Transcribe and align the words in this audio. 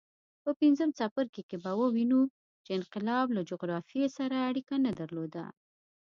په 0.43 0.51
پنځم 0.59 0.89
څپرکي 0.97 1.43
کې 1.49 1.57
به 1.63 1.71
ووینو 1.79 2.21
چې 2.63 2.69
انقلاب 2.77 3.27
له 3.37 3.41
جغرافیې 3.49 4.07
سره 4.17 4.35
اړیکه 4.49 4.75
نه 4.85 4.91
درلوده. 4.99 5.45